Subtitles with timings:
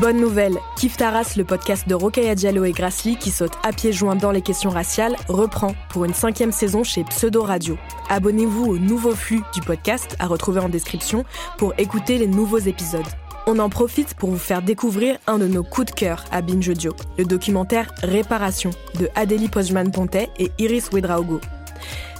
[0.00, 3.94] Bonne nouvelle, Kif Taras, le podcast de Rokaya Diallo et Grassly qui saute à pieds
[3.94, 7.78] joints dans les questions raciales, reprend pour une cinquième saison chez Pseudo Radio.
[8.10, 11.24] Abonnez-vous au nouveau flux du podcast à retrouver en description
[11.56, 13.06] pour écouter les nouveaux épisodes.
[13.46, 16.68] On en profite pour vous faire découvrir un de nos coups de cœur à Binge
[16.68, 21.40] Audio, le documentaire Réparation de Adélie Postman-Pontet et Iris Ouedraogo.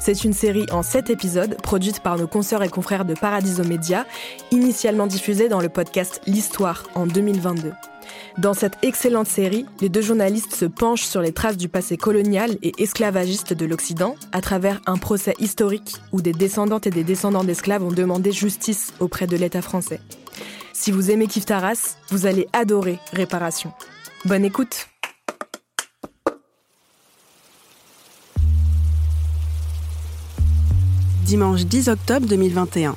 [0.06, 4.06] C'est une série en 7 épisodes produite par nos consoeurs et confrères de Paradiso Media,
[4.52, 7.72] initialement diffusée dans le podcast L'Histoire en 2022.
[8.38, 12.56] Dans cette excellente série, les deux journalistes se penchent sur les traces du passé colonial
[12.62, 17.42] et esclavagiste de l'Occident à travers un procès historique où des descendantes et des descendants
[17.42, 19.98] d'esclaves ont demandé justice auprès de l'État français.
[20.72, 23.72] Si vous aimez Kif Taras, vous allez adorer Réparation.
[24.24, 24.86] Bonne écoute
[31.26, 32.94] Dimanche 10 octobre 2021.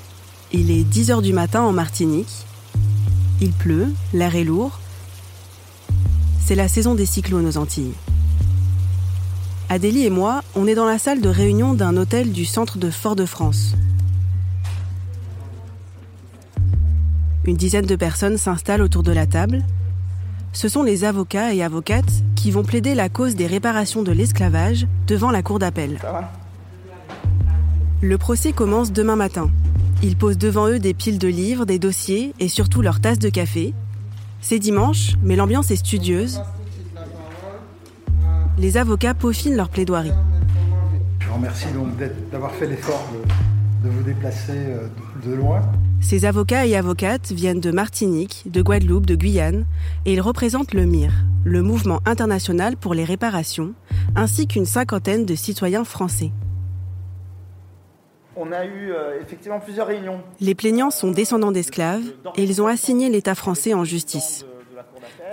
[0.51, 2.45] Il est 10h du matin en Martinique.
[3.41, 4.77] Il pleut, l'air est lourd.
[6.39, 7.95] C'est la saison des cyclones aux Antilles.
[9.67, 12.91] Adélie et moi, on est dans la salle de réunion d'un hôtel du centre de
[12.91, 13.73] Fort-de-France.
[17.45, 19.63] Une dizaine de personnes s'installent autour de la table.
[20.53, 24.85] Ce sont les avocats et avocates qui vont plaider la cause des réparations de l'esclavage
[25.07, 25.97] devant la cour d'appel.
[28.01, 29.51] Le procès commence demain matin.
[30.01, 33.27] Ils posent devant eux des piles de livres, des dossiers et surtout leurs tasses de
[33.27, 33.73] café.
[34.39, 36.41] C'est dimanche, mais l'ambiance est studieuse.
[38.57, 40.13] Les avocats peaufinent leur plaidoirie.
[41.19, 41.89] Je vous remercie donc
[42.31, 44.87] d'avoir fait l'effort de, de, vous déplacer euh,
[45.21, 45.61] de, de loin.
[45.99, 49.65] Ces avocats et avocates viennent de Martinique, de Guadeloupe, de Guyane,
[50.05, 51.11] et ils représentent le MIR,
[51.43, 53.73] le Mouvement international pour les réparations,
[54.15, 56.31] ainsi qu'une cinquantaine de citoyens français.
[58.41, 60.21] On a eu euh, effectivement plusieurs réunions.
[60.39, 62.05] Les plaignants sont descendants d'esclaves
[62.37, 64.45] et ils ont assigné l'État français en justice.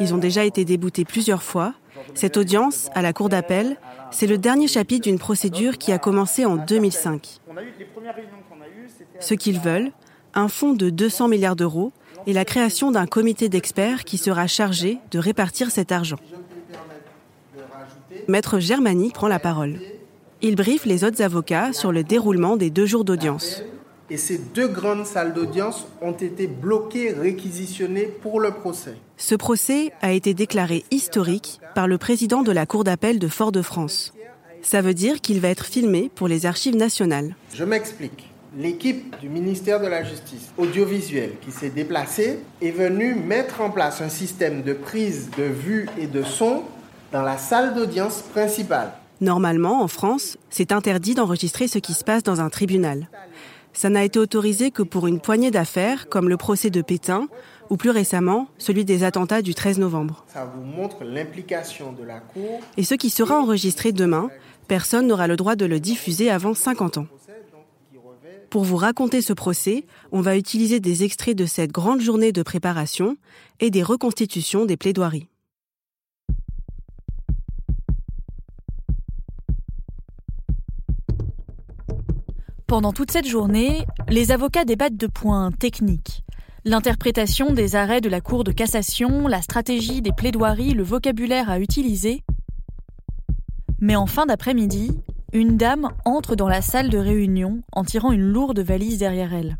[0.00, 1.72] Ils ont déjà été déboutés plusieurs fois.
[2.14, 3.76] Cette audience, à la Cour d'appel,
[4.10, 7.38] c'est le dernier chapitre d'une procédure qui a commencé en 2005.
[9.20, 9.92] Ce qu'ils veulent,
[10.34, 11.92] un fonds de 200 milliards d'euros
[12.26, 16.18] et la création d'un comité d'experts qui sera chargé de répartir cet argent.
[18.26, 19.78] Maître Germani prend la parole.
[20.48, 23.64] Il briefe les autres avocats sur le déroulement des deux jours d'audience.
[24.10, 28.94] Et ces deux grandes salles d'audience ont été bloquées, réquisitionnées pour le procès.
[29.16, 34.14] Ce procès a été déclaré historique par le président de la Cour d'appel de Fort-de-France.
[34.62, 37.34] Ça veut dire qu'il va être filmé pour les archives nationales.
[37.52, 38.30] Je m'explique.
[38.56, 44.00] L'équipe du ministère de la Justice audiovisuelle qui s'est déplacée est venue mettre en place
[44.00, 46.62] un système de prise de vue et de son
[47.10, 48.92] dans la salle d'audience principale.
[49.20, 53.08] Normalement, en France, c'est interdit d'enregistrer ce qui se passe dans un tribunal.
[53.72, 57.28] Ça n'a été autorisé que pour une poignée d'affaires, comme le procès de Pétain,
[57.68, 60.24] ou plus récemment, celui des attentats du 13 novembre.
[60.32, 62.60] Ça vous montre l'implication de la Cour.
[62.76, 64.30] Et ce qui sera enregistré demain,
[64.68, 67.06] personne n'aura le droit de le diffuser avant 50 ans.
[68.48, 72.42] Pour vous raconter ce procès, on va utiliser des extraits de cette grande journée de
[72.42, 73.16] préparation
[73.60, 75.28] et des reconstitutions des plaidoiries.
[82.66, 86.24] Pendant toute cette journée, les avocats débattent de points techniques.
[86.64, 91.60] L'interprétation des arrêts de la Cour de cassation, la stratégie des plaidoiries, le vocabulaire à
[91.60, 92.24] utiliser.
[93.80, 94.98] Mais en fin d'après-midi,
[95.32, 99.56] une dame entre dans la salle de réunion en tirant une lourde valise derrière elle.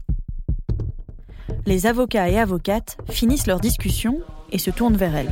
[1.64, 4.18] Les avocats et avocates finissent leur discussion
[4.50, 5.30] et se tournent vers elle.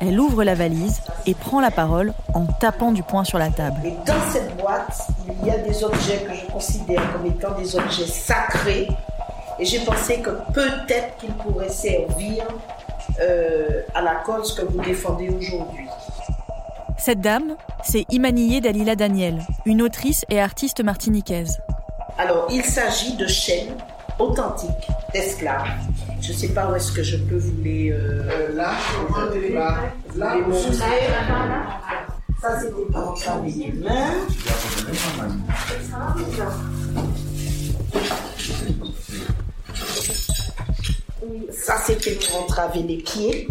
[0.00, 3.80] Elle ouvre la valise et prend la parole en tapant du poing sur la table.
[3.84, 5.08] Et dans cette boîte,
[5.42, 8.88] il y a des objets que je considère comme étant des objets sacrés.
[9.58, 12.44] Et j'ai pensé que peut-être qu'ils pourraient servir
[13.20, 15.86] euh, à la cause que vous défendez aujourd'hui.
[16.98, 21.60] Cette dame, c'est Imaniye Dalila Daniel, une autrice et artiste martiniquaise.
[22.18, 23.76] Alors, il s'agit de chaînes
[24.18, 25.68] authentiques d'esclaves.
[26.20, 27.92] Je ne sais pas où est-ce que je peux vous les...
[27.92, 28.72] Euh, là,
[29.52, 30.72] là, là, vous les montrer.
[32.40, 34.14] Ça, c'était pour entraver les mains.
[41.52, 43.48] Ça, c'était pour entraver les pieds.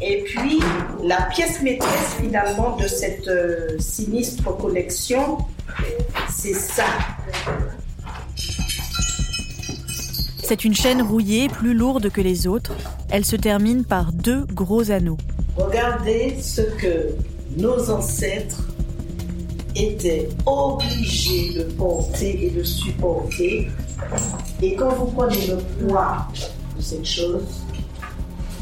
[0.00, 0.60] Et puis,
[1.02, 5.38] la pièce maîtresse finalement de cette euh, sinistre collection,
[6.28, 6.84] c'est ça.
[10.48, 12.72] C'est une chaîne rouillée plus lourde que les autres.
[13.10, 15.16] Elle se termine par deux gros anneaux.
[15.56, 17.16] Regardez ce que
[17.56, 18.62] nos ancêtres
[19.74, 23.72] étaient obligés de porter et de supporter.
[24.62, 26.28] Et quand vous prenez le poids
[26.76, 27.42] de cette chose,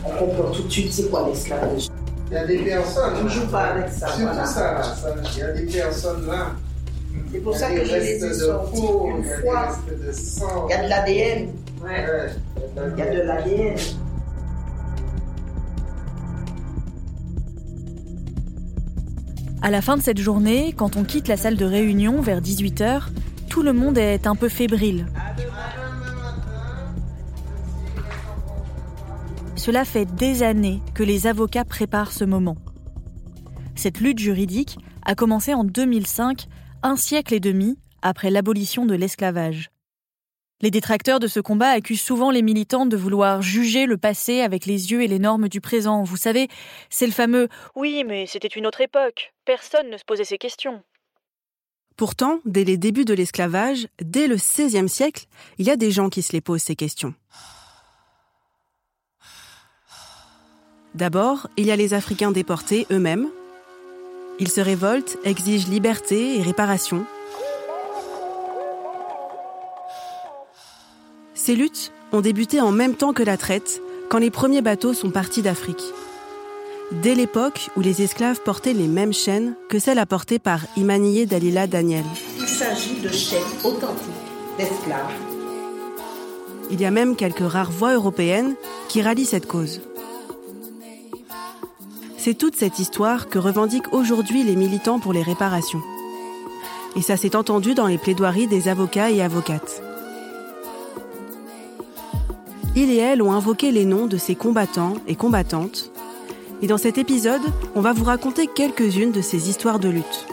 [0.06, 1.88] on comprend tout de suite c'est quoi l'esclavage.
[2.30, 3.20] Il y a des personnes.
[3.20, 4.06] Toujours pas avec ça.
[4.06, 4.46] Surtout voilà.
[4.46, 4.86] ça,
[5.34, 6.52] Il y a des personnes là.
[7.44, 9.36] C'est pour Il y a ça que je les ai sortis une il y a
[9.36, 9.68] des fois.
[9.68, 10.66] restes de sang.
[10.66, 11.48] Il y a de l'ADN.
[11.82, 12.06] Ouais,
[12.76, 13.76] Il y a de l'ADN.
[19.60, 23.08] À la fin de cette journée, quand on quitte la salle de réunion vers 18h,
[23.48, 25.06] tout le monde est un peu fébrile.
[29.56, 32.56] Cela fait des années que les avocats préparent ce moment.
[33.74, 36.46] Cette lutte juridique a commencé en 2005,
[36.84, 39.70] un siècle et demi après l'abolition de l'esclavage.
[40.60, 44.66] Les détracteurs de ce combat accusent souvent les militants de vouloir juger le passé avec
[44.66, 46.02] les yeux et les normes du présent.
[46.04, 46.48] Vous savez,
[46.90, 49.32] c'est le fameux Oui, mais c'était une autre époque.
[49.46, 50.82] Personne ne se posait ces questions.
[51.96, 55.24] Pourtant, dès les débuts de l'esclavage, dès le XVIe siècle,
[55.56, 57.14] il y a des gens qui se les posent ces questions.
[60.94, 63.30] D'abord, il y a les Africains déportés eux-mêmes.
[64.40, 67.04] Ils se révoltent, exigent liberté et réparation.
[71.34, 75.10] Ces luttes ont débuté en même temps que la traite, quand les premiers bateaux sont
[75.10, 75.82] partis d'Afrique.
[76.90, 81.66] Dès l'époque où les esclaves portaient les mêmes chaînes que celles apportées par Imanié Dalila
[81.66, 82.04] Daniel.
[82.38, 84.10] Il s'agit de chaînes authentiques
[84.58, 85.12] d'esclaves.
[86.70, 88.54] Il y a même quelques rares voix européennes
[88.88, 89.80] qui rallient cette cause.
[92.24, 95.82] C'est toute cette histoire que revendiquent aujourd'hui les militants pour les réparations.
[96.96, 99.82] Et ça s'est entendu dans les plaidoiries des avocats et avocates.
[102.74, 105.92] Il et elle ont invoqué les noms de ces combattants et combattantes.
[106.62, 107.42] Et dans cet épisode,
[107.74, 110.26] on va vous raconter quelques-unes de ces histoires de lutte.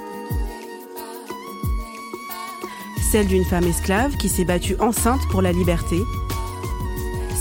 [3.12, 5.98] Celle d'une femme esclave qui s'est battue enceinte pour la liberté.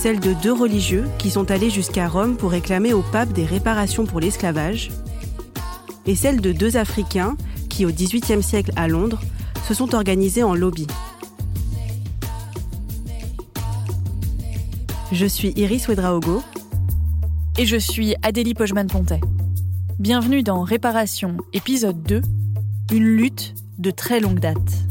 [0.02, 4.06] Celle de deux religieux qui sont allés jusqu'à Rome pour réclamer au pape des réparations
[4.06, 4.90] pour l'esclavage.
[6.06, 7.36] Et celle de deux Africains
[7.68, 9.20] qui, au XVIIIe siècle à Londres,
[9.68, 10.86] se sont organisés en lobby.
[15.12, 16.42] Je suis Iris Ouedraogo.
[17.58, 19.20] Et je suis Adélie Pojman-Pontet.
[19.98, 22.22] Bienvenue dans Réparation, épisode 2,
[22.92, 24.89] une lutte de très longue date.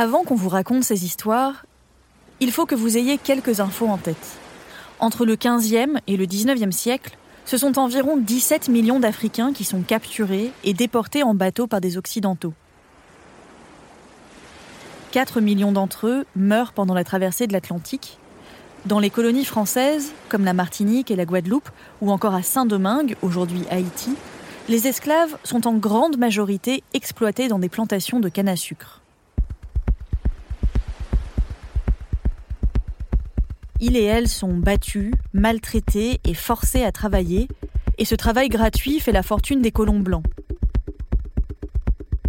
[0.00, 1.66] Avant qu'on vous raconte ces histoires,
[2.38, 4.38] il faut que vous ayez quelques infos en tête.
[5.00, 9.80] Entre le 15e et le 19e siècle, ce sont environ 17 millions d'Africains qui sont
[9.80, 12.54] capturés et déportés en bateau par des Occidentaux.
[15.10, 18.18] 4 millions d'entre eux meurent pendant la traversée de l'Atlantique.
[18.86, 21.70] Dans les colonies françaises, comme la Martinique et la Guadeloupe,
[22.02, 24.14] ou encore à Saint-Domingue, aujourd'hui Haïti,
[24.68, 29.00] les esclaves sont en grande majorité exploités dans des plantations de canne à sucre.
[33.80, 37.48] Ils et elles sont battus, maltraités et forcés à travailler,
[37.98, 40.24] et ce travail gratuit fait la fortune des colons blancs.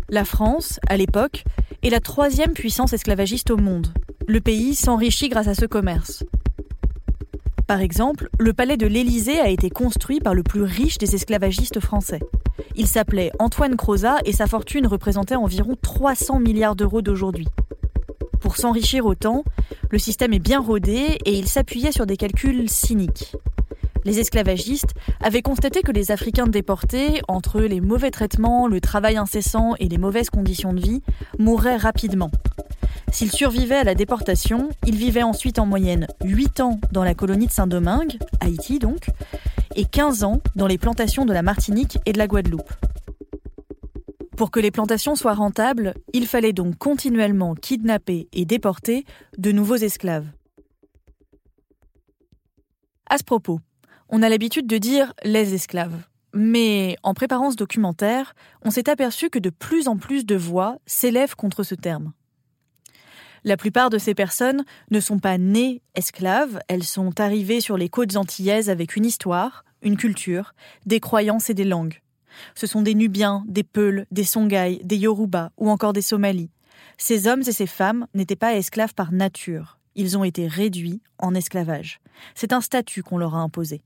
[0.09, 1.43] La France, à l'époque,
[1.83, 3.93] est la troisième puissance esclavagiste au monde.
[4.27, 6.23] Le pays s'enrichit grâce à ce commerce.
[7.67, 11.79] Par exemple, le palais de l'Élysée a été construit par le plus riche des esclavagistes
[11.79, 12.19] français.
[12.75, 17.47] Il s'appelait Antoine Crozat et sa fortune représentait environ 300 milliards d'euros d'aujourd'hui.
[18.39, 19.43] Pour s'enrichir autant,
[19.89, 23.35] le système est bien rodé et il s'appuyait sur des calculs cyniques.
[24.05, 29.75] Les esclavagistes avaient constaté que les Africains déportés, entre les mauvais traitements, le travail incessant
[29.79, 31.01] et les mauvaises conditions de vie,
[31.37, 32.31] mouraient rapidement.
[33.11, 37.47] S'ils survivaient à la déportation, ils vivaient ensuite en moyenne 8 ans dans la colonie
[37.47, 39.09] de Saint-Domingue, Haïti donc,
[39.75, 42.71] et 15 ans dans les plantations de la Martinique et de la Guadeloupe.
[44.39, 49.03] Pour que les plantations soient rentables, il fallait donc continuellement kidnapper et déporter
[49.37, 50.27] de nouveaux esclaves.
[53.09, 53.59] À ce propos,
[54.07, 56.07] on a l'habitude de dire les esclaves.
[56.33, 60.77] Mais en préparant ce documentaire, on s'est aperçu que de plus en plus de voix
[60.85, 62.13] s'élèvent contre ce terme.
[63.43, 67.89] La plupart de ces personnes ne sont pas nées esclaves, elles sont arrivées sur les
[67.89, 70.53] côtes antillaises avec une histoire, une culture,
[70.85, 71.99] des croyances et des langues.
[72.55, 76.49] Ce sont des Nubiens, des Peuls, des Songhai, des Yoruba ou encore des Somalis.
[76.97, 79.79] Ces hommes et ces femmes n'étaient pas esclaves par nature.
[79.95, 81.99] Ils ont été réduits en esclavage.
[82.35, 83.81] C'est un statut qu'on leur a imposé.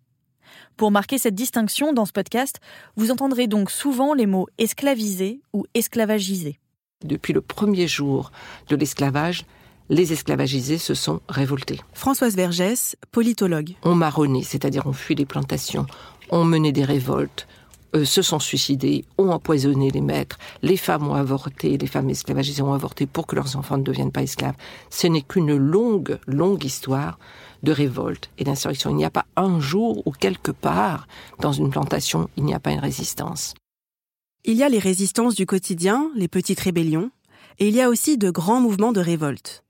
[0.77, 2.59] Pour marquer cette distinction dans ce podcast,
[2.95, 6.59] vous entendrez donc souvent les mots esclavisé ou esclavagisé.
[7.03, 8.31] Depuis le premier jour
[8.69, 9.45] de l'esclavage,
[9.89, 11.79] les esclavagisés se sont révoltés.
[11.93, 13.75] Françoise Vergès, politologue.
[13.83, 15.85] On marronné, c'est-à-dire on fuit les plantations,
[16.29, 17.47] on menait des révoltes,
[17.95, 22.63] euh, se sont suicidés, ont empoisonné les maîtres, les femmes ont avorté, les femmes esclavagisées
[22.63, 24.55] ont avorté pour que leurs enfants ne deviennent pas esclaves.
[24.89, 27.19] Ce n'est qu'une longue, longue histoire
[27.61, 28.89] de révolte et d'insurrection.
[28.89, 31.07] Il n'y a pas un jour où quelque part,
[31.39, 33.53] dans une plantation, il n'y a pas une résistance.
[34.43, 37.11] Il y a les résistances du quotidien, les petites rébellions,
[37.59, 39.63] et il y a aussi de grands mouvements de révolte.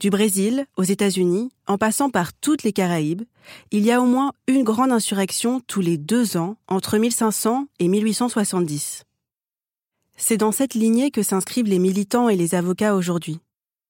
[0.00, 3.24] Du Brésil aux États-Unis, en passant par toutes les Caraïbes,
[3.70, 7.86] il y a au moins une grande insurrection tous les deux ans entre 1500 et
[7.86, 9.04] 1870.
[10.16, 13.40] C'est dans cette lignée que s'inscrivent les militants et les avocats aujourd'hui.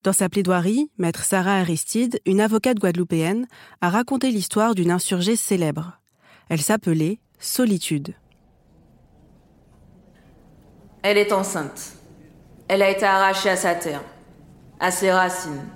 [0.02, 3.46] Dans sa plaidoirie, maître Sarah Aristide, une avocate guadeloupéenne,
[3.80, 6.00] a raconté l'histoire d'une insurgée célèbre.
[6.48, 8.14] Elle s'appelait Solitude.
[11.02, 11.92] Elle est enceinte.
[12.66, 14.02] Elle a été arrachée à sa terre,
[14.80, 15.68] à ses racines,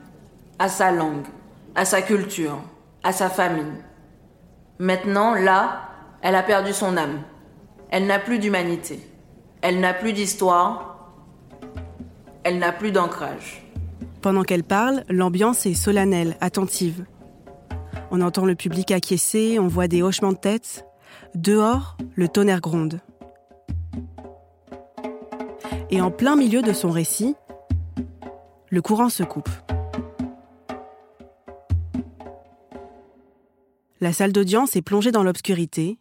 [0.59, 1.27] à sa langue,
[1.75, 2.59] à sa culture,
[3.03, 3.83] à sa famille.
[4.79, 5.89] Maintenant, là,
[6.23, 7.23] elle a perdu son âme.
[7.91, 9.01] Elle n'a plus d'humanité.
[9.63, 11.13] Elle n'a plus d'histoire.
[12.43, 13.65] Elle n'a plus d'ancrage.
[14.21, 17.05] Pendant qu'elle parle, l'ambiance est solennelle, attentive.
[18.11, 20.87] On entend le public acquiescer, on voit des hochements de tête.
[21.35, 23.01] Dehors, le tonnerre gronde.
[25.91, 27.37] Et en plein milieu de son récit,
[28.71, 29.51] le courant se coupe.
[34.05, 35.99] La salle d'audience est plongée dans l'obscurité.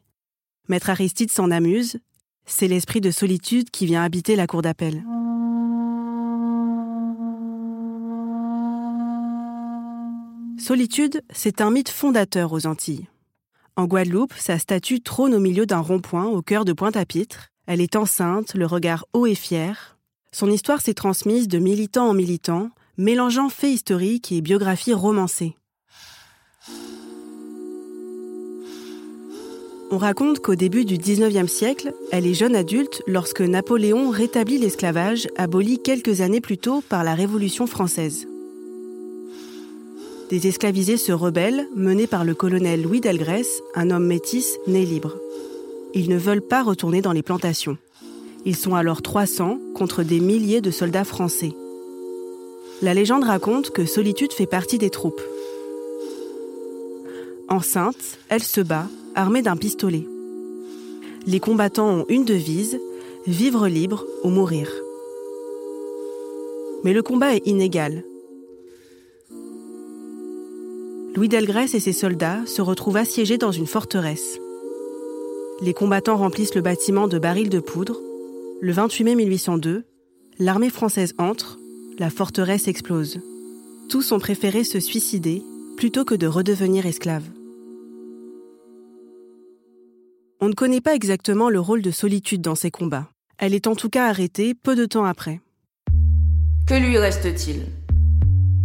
[0.67, 1.99] Maître Aristide s'en amuse.
[2.45, 5.05] C'est l'esprit de solitude qui vient habiter la cour d'appel.
[10.59, 13.07] Solitude, c'est un mythe fondateur aux Antilles.
[13.77, 17.51] En Guadeloupe, sa statue trône au milieu d'un rond-point au cœur de Pointe-à-Pitre.
[17.67, 19.97] Elle est enceinte, le regard haut et fier.
[20.33, 25.55] Son histoire s'est transmise de militant en militant, mélangeant faits historiques et biographies romancées.
[29.93, 35.27] On raconte qu'au début du 19e siècle, elle est jeune adulte lorsque Napoléon rétablit l'esclavage,
[35.37, 38.27] aboli quelques années plus tôt par la Révolution française.
[40.31, 43.45] Des esclavisés se rebellent, menés par le colonel Louis Delgrès,
[43.75, 45.15] un homme métis né libre.
[45.93, 47.77] Ils ne veulent pas retourner dans les plantations.
[48.45, 51.51] Ils sont alors 300 contre des milliers de soldats français.
[52.81, 55.21] La légende raconte que Solitude fait partie des troupes.
[57.47, 60.07] Enceinte, elle se bat armé d'un pistolet.
[61.25, 62.79] Les combattants ont une devise,
[63.27, 64.69] vivre libre ou mourir.
[66.83, 68.03] Mais le combat est inégal.
[71.15, 74.39] Louis Delgrès et ses soldats se retrouvent assiégés dans une forteresse.
[75.61, 78.01] Les combattants remplissent le bâtiment de barils de poudre.
[78.61, 79.83] Le 28 mai 1802,
[80.39, 81.59] l'armée française entre,
[81.99, 83.19] la forteresse explose.
[83.89, 85.43] Tous ont préféré se suicider
[85.77, 87.29] plutôt que de redevenir esclaves.
[90.45, 93.07] On ne connaît pas exactement le rôle de Solitude dans ces combats.
[93.37, 95.39] Elle est en tout cas arrêtée peu de temps après.
[96.67, 97.67] Que lui reste-t-il?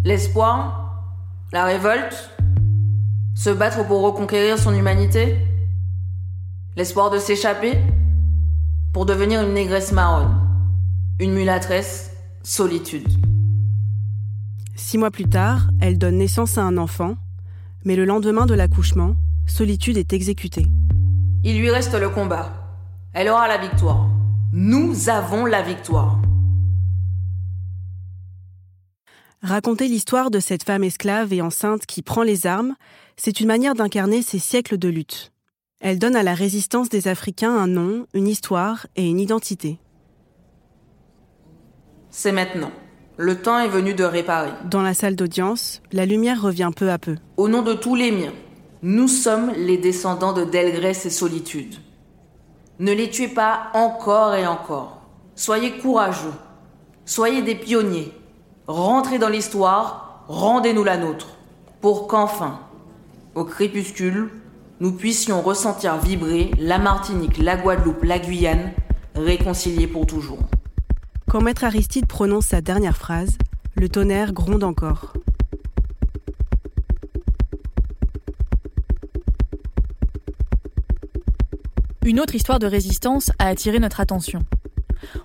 [0.02, 1.04] L'espoir?
[1.52, 2.30] La révolte?
[3.37, 5.37] Se battre pour reconquérir son humanité?
[6.75, 7.78] L'espoir de s'échapper?
[8.92, 10.35] Pour devenir une négresse marronne?
[11.20, 12.11] Une mulâtresse
[12.42, 13.08] Solitude?
[14.75, 17.16] Six mois plus tard, elle donne naissance à un enfant,
[17.85, 19.14] mais le lendemain de l'accouchement,
[19.47, 20.66] Solitude est exécutée.
[21.45, 22.50] Il lui reste le combat.
[23.12, 24.09] Elle aura la victoire.
[24.52, 26.18] Nous avons la victoire.
[29.40, 32.75] Raconter l'histoire de cette femme esclave et enceinte qui prend les armes,
[33.16, 35.33] c'est une manière d'incarner ces siècles de lutte.
[35.80, 39.78] Elle donne à la résistance des Africains un nom, une histoire et une identité.
[42.11, 42.73] C'est maintenant.
[43.16, 44.50] Le temps est venu de réparer.
[44.64, 47.14] Dans la salle d'audience, la lumière revient peu à peu.
[47.37, 48.33] Au nom de tous les miens,
[48.82, 51.76] nous sommes les descendants de Delgrès et Solitude.
[52.78, 55.02] Ne les tuez pas encore et encore.
[55.35, 56.35] Soyez courageux.
[57.04, 58.12] Soyez des pionniers.
[58.68, 61.28] Rentrez dans l'histoire, rendez-nous la nôtre.
[61.80, 62.61] Pour qu'enfin,
[63.35, 64.30] au crépuscule,
[64.78, 68.73] nous puissions ressentir vibrer la Martinique, la Guadeloupe, la Guyane,
[69.16, 70.38] réconciliées pour toujours.
[71.28, 73.38] Quand Maître Aristide prononce sa dernière phrase,
[73.75, 75.14] le tonnerre gronde encore.
[82.09, 84.43] Une autre histoire de résistance a attiré notre attention.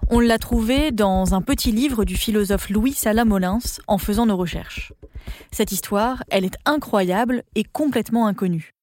[0.10, 4.92] On l'a trouvée dans un petit livre du philosophe Louis Salamolins en faisant nos recherches.
[5.54, 8.74] Cette histoire, elle est incroyable et complètement inconnue.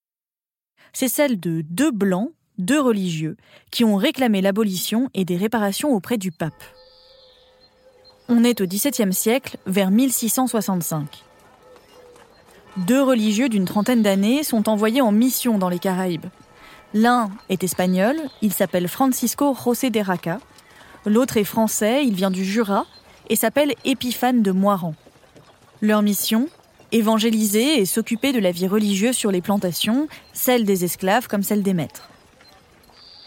[0.94, 3.36] C'est celle de deux blancs, deux religieux,
[3.70, 6.64] qui ont réclamé l'abolition et des réparations auprès du pape.
[8.30, 11.22] On est au XVIIe siècle, vers 1665.
[12.78, 16.28] Deux religieux d'une trentaine d'années sont envoyés en mission dans les Caraïbes.
[16.92, 20.40] L'un est espagnol, il s'appelle Francisco José de Raca.
[21.06, 22.86] L'autre est français, il vient du Jura
[23.28, 24.94] et s'appelle Épiphane de Moiran.
[25.80, 26.48] Leur mission
[26.92, 31.62] évangéliser et s'occuper de la vie religieuse sur les plantations, celle des esclaves comme celle
[31.62, 32.08] des maîtres.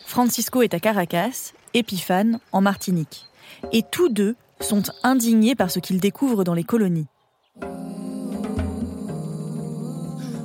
[0.06, 3.28] Francisco est à Caracas, Épiphane en Martinique.
[3.72, 7.08] Et tous deux sont indignés par ce qu'ils découvrent dans les colonies.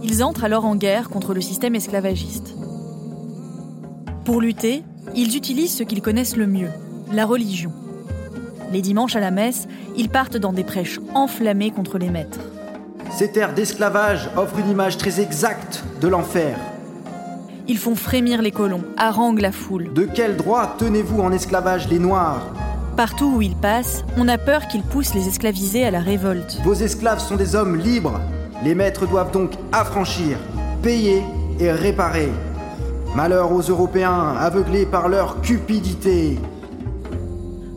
[0.03, 2.58] Ils entrent alors en guerre contre le système esclavagiste.
[4.29, 4.83] Pour lutter,
[5.15, 6.69] ils utilisent ce qu'ils connaissent le mieux,
[7.15, 7.73] la religion.
[8.71, 9.67] Les dimanches à la messe,
[9.97, 12.41] ils partent dans des prêches enflammées contre les maîtres.
[13.11, 16.59] Ces terres d'esclavage offrent une image très exacte de l'enfer.
[17.69, 19.95] Ils font frémir les colons, haranguent la foule.
[19.95, 22.53] De quel droit tenez-vous en esclavage les Noirs?
[22.99, 26.61] Partout où ils passent, on a peur qu'ils poussent les esclavisés à la révolte.
[26.65, 28.21] Vos esclaves sont des hommes libres.
[28.63, 30.37] Les maîtres doivent donc affranchir,
[30.83, 31.23] payer
[31.61, 32.29] et réparer.
[33.15, 36.39] Malheur aux Européens, aveuglés par leur cupidité.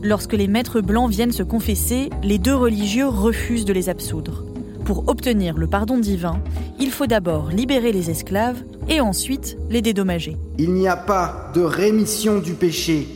[0.02, 4.44] Lorsque les maîtres blancs viennent se confesser, les deux religieux refusent de les absoudre.
[4.84, 6.42] Pour obtenir le pardon divin,
[6.78, 10.36] il faut d'abord libérer les esclaves et ensuite les dédommager.
[10.58, 13.06] Il n'y a pas de rémission du péché.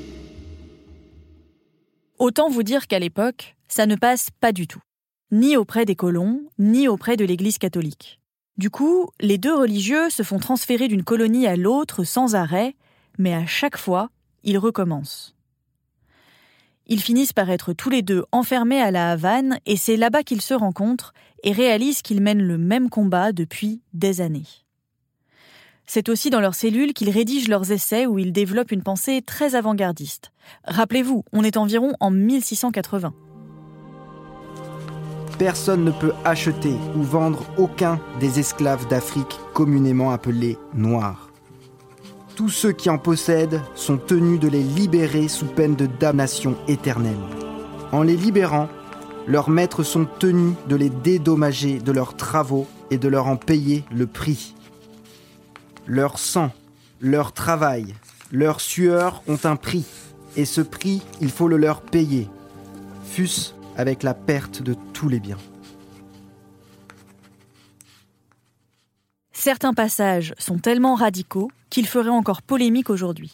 [2.19, 4.81] Autant vous dire qu'à l'époque, ça ne passe pas du tout.
[5.33, 8.21] Ni auprès des colons, ni auprès de l'Église catholique.
[8.59, 12.75] Du coup, les deux religieux se font transférer d'une colonie à l'autre sans arrêt,
[13.19, 14.09] mais à chaque fois,
[14.45, 15.35] ils recommencent.
[16.87, 20.41] Ils finissent par être tous les deux enfermés à la Havane et c'est là-bas qu'ils
[20.41, 24.47] se rencontrent et réalisent qu'ils mènent le même combat depuis des années.
[25.87, 29.55] C'est aussi dans leurs cellules qu'ils rédigent leurs essais où ils développent une pensée très
[29.55, 30.33] avant-gardiste.
[30.65, 33.15] Rappelez-vous, on est environ en 1680.
[35.39, 41.27] Personne ne peut acheter ou vendre aucun des esclaves d'Afrique communément appelés noirs
[42.37, 47.17] tous ceux qui en possèdent sont tenus de les libérer sous peine de damnation éternelle.
[47.93, 48.69] En les libérant,
[49.27, 53.85] leurs maîtres sont tenus de les dédommager de leurs travaux et de leur en payer
[53.91, 54.55] le prix.
[55.87, 56.51] Leur sang,
[57.01, 57.95] leur travail,
[58.31, 59.87] leur sueur ont un prix,
[60.37, 62.29] et ce prix, il faut le leur payer,
[63.05, 65.39] fût-ce avec la perte de tous les biens.
[69.33, 73.33] Certains passages sont tellement radicaux qu'ils feraient encore polémique aujourd'hui.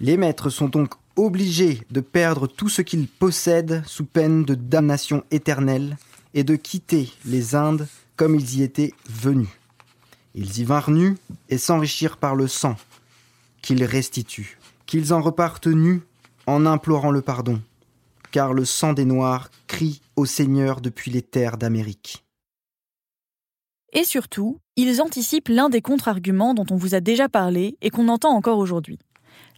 [0.00, 5.24] Les maîtres sont donc obligés de perdre tout ce qu'ils possèdent sous peine de damnation
[5.30, 5.96] éternelle
[6.34, 9.48] et de quitter les Indes comme ils y étaient venus.
[10.34, 11.16] Ils y vinrent nus
[11.48, 12.76] et s'enrichirent par le sang,
[13.62, 16.02] qu'ils restituent, qu'ils en repartent nus
[16.46, 17.60] en implorant le pardon,
[18.30, 22.24] car le sang des Noirs crie au Seigneur depuis les terres d'Amérique.
[23.92, 28.08] Et surtout, ils anticipent l'un des contre-arguments dont on vous a déjà parlé et qu'on
[28.08, 28.98] entend encore aujourd'hui.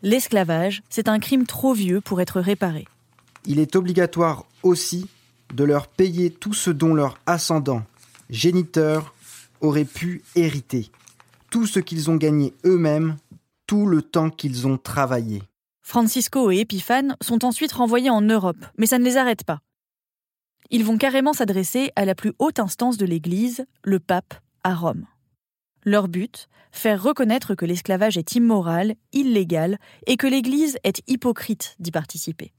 [0.02, 2.86] L'esclavage, c'est un crime trop vieux pour être réparé.
[3.44, 5.08] Il est obligatoire aussi
[5.54, 7.84] de leur payer tout ce dont leurs ascendants,
[8.30, 9.14] géniteurs,
[9.60, 10.90] auraient pu hériter,
[11.50, 13.16] tout ce qu'ils ont gagné eux-mêmes,
[13.66, 15.42] tout le temps qu'ils ont travaillé.
[15.82, 19.60] Francisco et Épiphane sont ensuite renvoyés en Europe, mais ça ne les arrête pas
[20.72, 25.06] ils vont carrément s'adresser à la plus haute instance de l'Église, le pape, à Rome.
[25.84, 31.90] Leur but Faire reconnaître que l'esclavage est immoral, illégal, et que l'Église est hypocrite d'y
[31.90, 32.54] participer.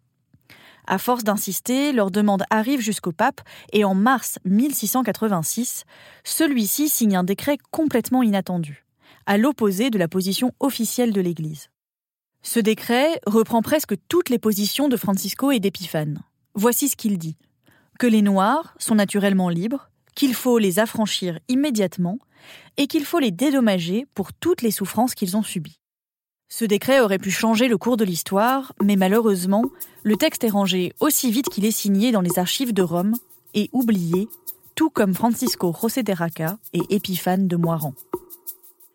[0.86, 5.86] À force d'insister, leur demande arrive jusqu'au pape, et en mars 1686,
[6.24, 8.86] celui-ci signe un décret complètement inattendu,
[9.26, 11.70] à l'opposé de la position officielle de l'Église.
[12.46, 16.22] Ce décret reprend presque toutes les positions de Francisco et d'Épiphane.
[16.56, 17.38] Voici ce qu'il dit
[17.98, 22.20] que les Noirs sont naturellement libres, qu'il faut les affranchir immédiatement
[22.76, 25.80] et qu'il faut les dédommager pour toutes les souffrances qu'ils ont subies.
[26.50, 29.64] Ce décret aurait pu changer le cours de l'histoire, mais malheureusement,
[30.04, 33.16] le texte est rangé aussi vite qu'il est signé dans les archives de Rome
[33.54, 34.28] et oublié,
[34.76, 36.14] tout comme Francisco José de
[36.74, 37.94] et Épiphane de Moiran.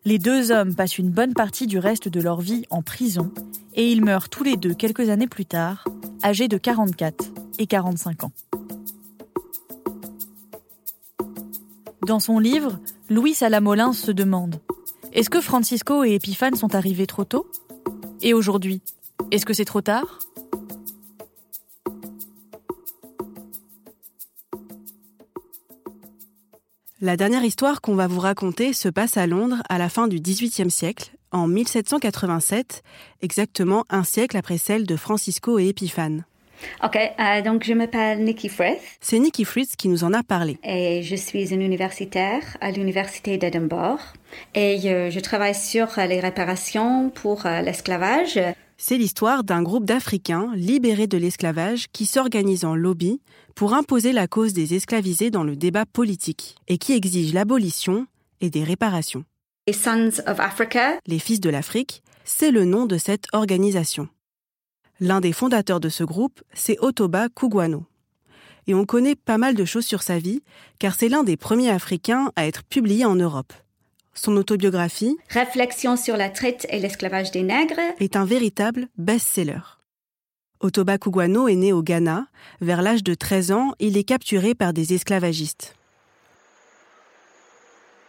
[0.05, 3.31] Les deux hommes passent une bonne partie du reste de leur vie en prison
[3.73, 5.83] et ils meurent tous les deux quelques années plus tard,
[6.23, 7.25] âgés de 44
[7.59, 8.31] et 45 ans.
[12.07, 14.61] Dans son livre, Louis Salamolin se demande
[15.11, 17.45] Est-ce que Francisco et Épiphane sont arrivés trop tôt?
[18.21, 18.81] Et aujourd'hui,
[19.31, 20.19] est-ce que c'est trop tard?
[27.01, 30.19] La dernière histoire qu'on va vous raconter se passe à Londres à la fin du
[30.19, 32.83] XVIIIe siècle, en 1787,
[33.21, 36.25] exactement un siècle après celle de Francisco et Épiphane.
[36.83, 38.81] Ok, euh, donc je m'appelle Nikki Frith.
[38.99, 40.57] C'est Nikki Frith qui nous en a parlé.
[40.61, 44.01] Et je suis une universitaire à l'université d'Edinburgh.
[44.53, 48.37] Et euh, je travaille sur les réparations pour euh, l'esclavage.
[48.81, 53.19] C'est l'histoire d'un groupe d'Africains libérés de l'esclavage qui s'organise en lobby
[53.53, 58.07] pour imposer la cause des esclavisés dans le débat politique et qui exige l'abolition
[58.39, 59.25] et des réparations.
[59.67, 64.07] Les Sons of Africa, les Fils de l'Afrique, c'est le nom de cette organisation.
[65.01, 67.83] L'un des fondateurs de ce groupe, c'est Otoba Kugwano.
[68.65, 70.41] Et on connaît pas mal de choses sur sa vie,
[70.79, 73.51] car c'est l'un des premiers Africains à être publié en Europe.
[74.21, 79.61] Son autobiographie, Réflexion sur la traite et l'esclavage des nègres, est un véritable best-seller.
[80.59, 82.27] Otoba Kugwano est né au Ghana.
[82.59, 85.73] Vers l'âge de 13 ans, il est capturé par des esclavagistes.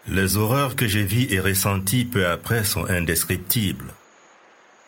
[0.09, 3.95] Les horreurs que j'ai vues et ressenties peu après sont indescriptibles.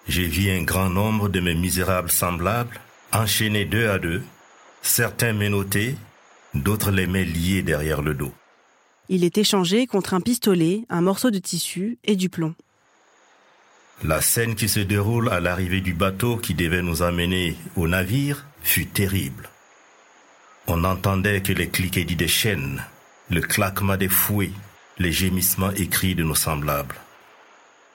[0.08, 2.80] J'ai vu un grand nombre de mes misérables semblables,
[3.12, 4.22] enchaînés deux à deux,
[4.82, 5.94] certains menottés,
[6.54, 8.32] d'autres les mains liées derrière le dos.
[9.14, 12.54] Il est échangé contre un pistolet, un morceau de tissu et du plomb.
[14.02, 18.46] La scène qui se déroule à l'arrivée du bateau qui devait nous amener au navire
[18.62, 19.50] fut terrible.
[20.66, 22.82] On n'entendait que les cliquetis des chaînes,
[23.28, 24.52] le claquement des fouets,
[24.98, 26.96] les gémissements écrits de nos semblables.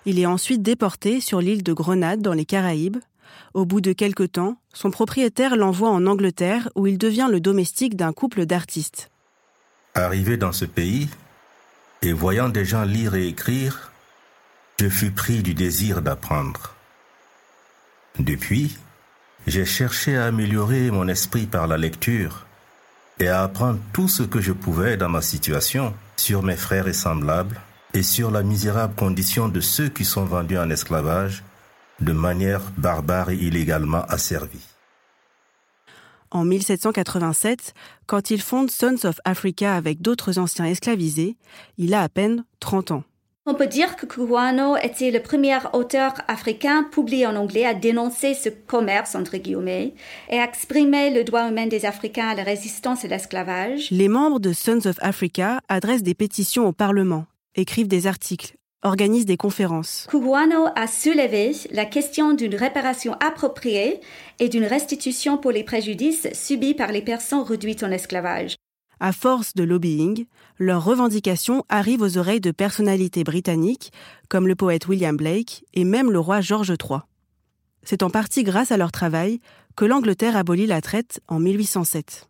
[0.05, 2.97] Il est ensuite déporté sur l'île de Grenade dans les Caraïbes.
[3.55, 7.95] Au bout de quelque temps, son propriétaire l'envoie en Angleterre où il devient le domestique
[7.95, 9.09] d'un couple d'artistes.
[9.97, 11.09] Arrivé dans ce pays,
[12.03, 13.91] et voyant des gens lire et écrire,
[14.79, 16.75] je fus pris du désir d'apprendre.
[18.19, 18.77] Depuis,
[19.47, 22.45] j'ai cherché à améliorer mon esprit par la lecture
[23.19, 26.93] et à apprendre tout ce que je pouvais dans ma situation sur mes frères et
[26.93, 27.59] semblables
[27.95, 31.43] et sur la misérable condition de ceux qui sont vendus en esclavage
[32.01, 34.76] de manière barbare et illégalement asservis.
[36.31, 37.73] En 1787,
[38.05, 41.37] quand il fonde Sons of Africa avec d'autres anciens esclavisés,
[41.77, 43.03] il a à peine 30 ans.
[43.49, 48.33] On peut dire que Kuwano était le premier auteur africain publié en anglais à dénoncer
[48.33, 49.93] ce commerce, entre guillemets,
[50.29, 53.89] et à exprimer le droit humain des Africains à la résistance et l'esclavage.
[53.89, 59.25] Les membres de Sons of Africa adressent des pétitions au Parlement, écrivent des articles, organisent
[59.25, 60.07] des conférences.
[60.09, 63.99] Kuguano a soulevé la question d'une réparation appropriée
[64.39, 68.55] et d'une restitution pour les préjudices subis par les personnes réduites en esclavage.
[68.99, 70.25] À force de lobbying,
[70.57, 73.91] leurs revendications arrivent aux oreilles de personnalités britanniques
[74.27, 77.01] comme le poète William Blake et même le roi George III.
[77.83, 79.39] C'est en partie grâce à leur travail
[79.75, 82.27] que l'Angleterre abolit la traite en 1807.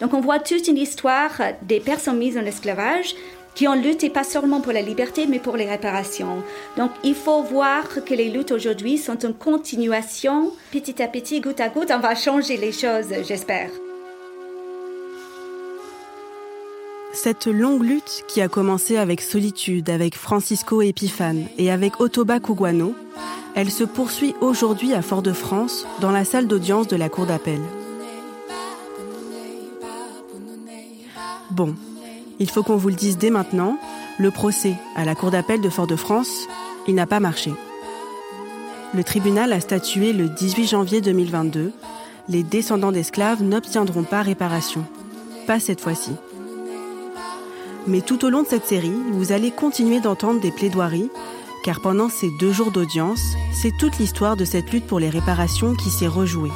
[0.00, 3.14] Donc on voit toute une histoire des personnes mises en esclavage
[3.58, 6.44] qui ont lutté pas seulement pour la liberté, mais pour les réparations.
[6.76, 10.52] Donc il faut voir que les luttes aujourd'hui sont une continuation.
[10.70, 13.68] Petit à petit, goutte à goutte, on va changer les choses, j'espère.
[17.12, 22.94] Cette longue lutte qui a commencé avec Solitude, avec Francisco Epiphane et avec Otoba Kugwano,
[23.56, 27.58] elle se poursuit aujourd'hui à Fort-de-France, dans la salle d'audience de la Cour d'appel.
[31.50, 31.74] Bon,
[32.38, 33.78] il faut qu'on vous le dise dès maintenant,
[34.18, 36.46] le procès à la Cour d'appel de Fort-de-France,
[36.86, 37.52] il n'a pas marché.
[38.94, 41.72] Le tribunal a statué le 18 janvier 2022.
[42.28, 44.84] Les descendants d'esclaves n'obtiendront pas réparation.
[45.46, 46.12] Pas cette fois-ci.
[47.86, 51.10] Mais tout au long de cette série, vous allez continuer d'entendre des plaidoiries,
[51.64, 53.20] car pendant ces deux jours d'audience,
[53.52, 56.50] c'est toute l'histoire de cette lutte pour les réparations qui s'est rejouée.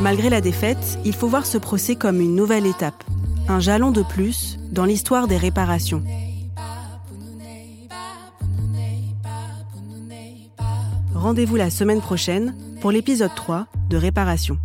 [0.00, 3.04] Malgré la défaite, il faut voir ce procès comme une nouvelle étape,
[3.48, 6.02] un jalon de plus dans l'histoire des réparations.
[11.14, 14.58] Rendez-vous la semaine prochaine pour l'épisode 3 de Réparation.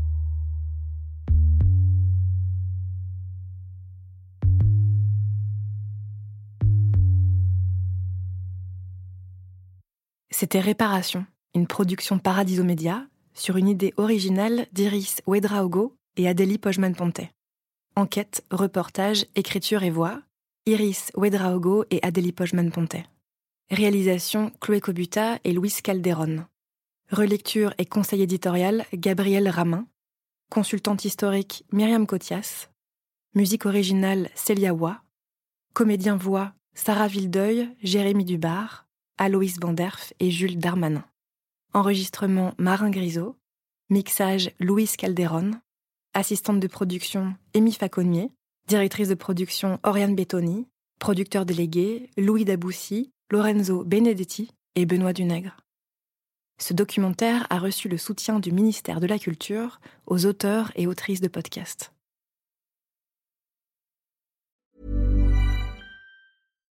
[10.31, 13.03] C'était Réparation, une production Paradiso Média
[13.35, 17.21] sur une idée originale d'Iris Ouedraogo et Adélie Pojman-Ponte.
[17.95, 20.21] Enquête, reportage, écriture et voix,
[20.65, 22.95] Iris Ouedraogo et Adélie Pojman-Ponte.
[23.69, 26.45] Réalisation Chloé Cobuta et Louis Calderon.
[27.11, 29.85] Relecture et conseil éditorial Gabriel Ramin.
[30.49, 32.69] Consultante historique Myriam Cotias.
[33.35, 35.01] Musique originale Célia Wa.
[35.73, 38.85] Comédien voix Sarah Vildeuil, Jérémy Dubar,
[39.17, 41.05] Aloïs Banderf et Jules Darmanin.
[41.75, 43.35] Enregistrement Marin Grisot.
[43.89, 45.51] Mixage Louise Calderon.
[46.13, 48.31] Assistante de production Amy Faconnier.
[48.69, 50.69] Directrice de production Oriane Bettoni.
[50.99, 55.57] Producteur délégué Louis Daboussi, Lorenzo Benedetti et Benoît Dunègre.
[56.61, 61.19] Ce documentaire a reçu le soutien du ministère de la Culture aux auteurs et autrices
[61.19, 61.91] de podcasts.